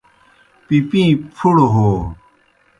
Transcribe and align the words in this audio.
پِپِیں 0.65 1.09
پُھڑوْ 1.35 1.67
ہو/ہے 1.73 1.99